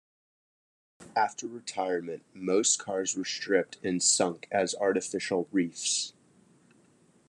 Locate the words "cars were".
2.79-3.23